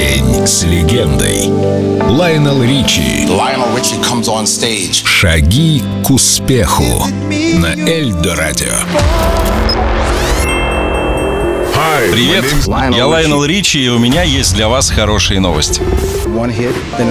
[0.00, 1.48] День с легендой.
[2.08, 3.26] Лайонел Ричи.
[3.26, 5.04] Lionel Richie comes on stage.
[5.04, 7.04] Шаги к успеху
[7.58, 8.72] на Эльдо Радио.
[12.10, 12.46] Привет,
[12.96, 15.82] я Лайонел Ричи, и у меня есть для вас хорошие новости.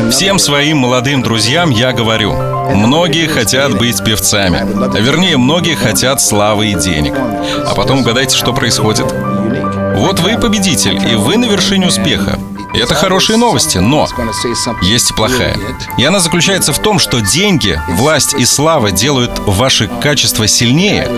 [0.09, 2.33] Всем своим молодым друзьям я говорю,
[2.73, 4.65] многие хотят быть певцами,
[4.99, 7.13] вернее, многие хотят славы и денег.
[7.13, 9.05] А потом угадайте, что происходит.
[9.95, 12.39] Вот вы победитель, и вы на вершине успеха.
[12.73, 14.07] Это хорошие новости, но
[14.81, 15.57] есть и плохая.
[15.97, 21.09] И она заключается в том, что деньги, власть и слава делают ваши качества сильнее.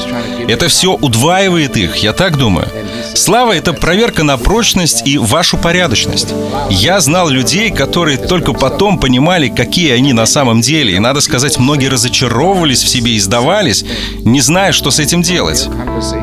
[0.48, 2.68] Это все удваивает их, я так думаю.
[3.16, 6.30] Слава— это проверка на прочность и вашу порядочность.
[6.70, 10.96] Я знал людей, которые только потом понимали, какие они на самом деле.
[10.96, 13.84] И, надо сказать, многие разочаровывались в себе и сдавались,
[14.20, 15.70] не зная, что с этим делать.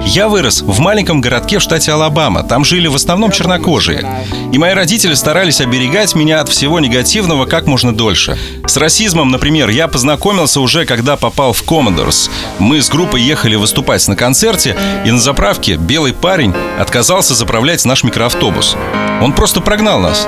[0.07, 2.43] Я вырос в маленьком городке в штате Алабама.
[2.43, 4.07] Там жили в основном чернокожие.
[4.53, 8.39] И мои родители старались оберегать меня от всего негативного как можно дольше.
[8.67, 12.31] С расизмом, например, я познакомился уже, когда попал в Commodores.
[12.59, 18.05] Мы с группой ехали выступать на концерте, и на заправке белый парень отказался заправлять наш
[18.05, 18.77] микроавтобус.
[19.21, 20.27] Он просто прогнал нас.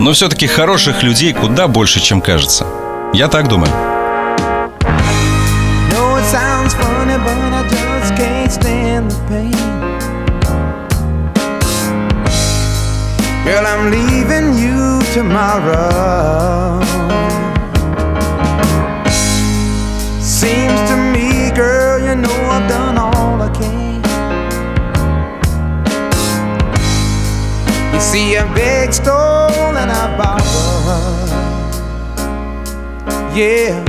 [0.00, 2.66] Но все-таки хороших людей куда больше, чем кажется.
[3.12, 3.70] Я так думаю.
[6.30, 6.98] sounds funny.
[13.48, 16.82] Girl, I'm leaving you tomorrow.
[20.20, 24.02] Seems to me, girl, you know I've done all I can.
[27.94, 31.30] You see, I beg, stole, and I borrowed.
[33.34, 33.82] Yeah.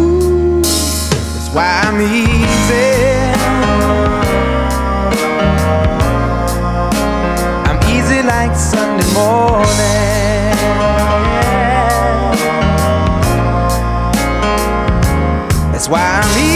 [0.00, 3.15] Ooh, That's why I'm easy.
[8.26, 9.66] Like Sunday morning.
[15.72, 16.55] That's why I'm easy.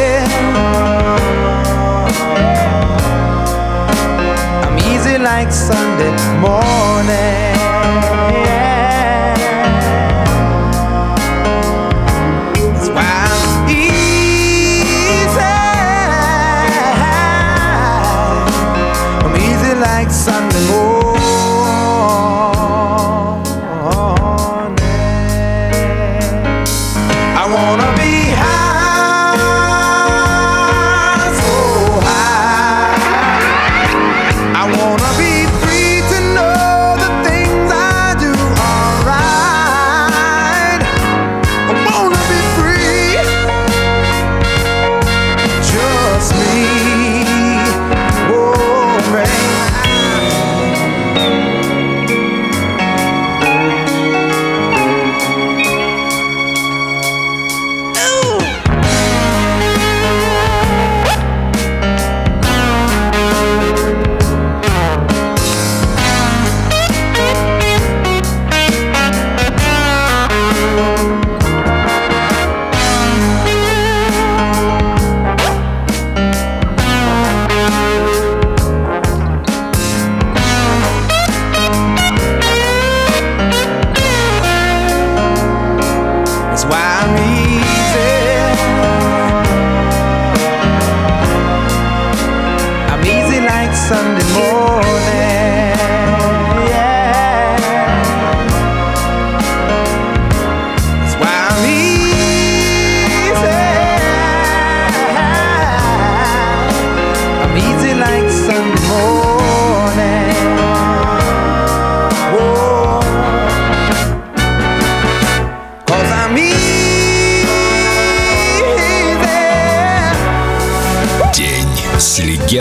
[5.43, 7.50] Like Sunday morning.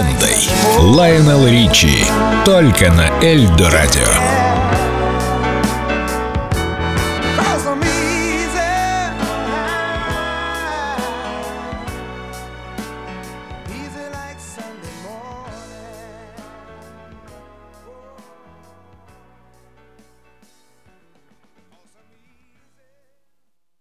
[0.00, 0.49] Легендой.
[0.79, 2.05] Лайонел Ричи.
[2.44, 4.20] Только на Эльдо Радио.